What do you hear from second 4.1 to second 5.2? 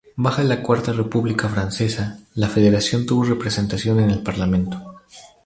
parlamento.